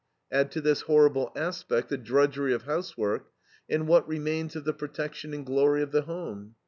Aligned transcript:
Add 0.31 0.49
to 0.53 0.61
this 0.61 0.81
horrible 0.81 1.31
aspect 1.35 1.89
the 1.89 1.97
drudgery 1.99 2.55
of 2.55 2.63
housework, 2.63 3.27
and 3.69 3.87
what 3.87 4.07
remains 4.07 4.55
of 4.55 4.63
the 4.65 4.73
protection 4.73 5.31
and 5.31 5.45
glory 5.45 5.83
of 5.83 5.91
the 5.91 6.01
home? 6.01 6.55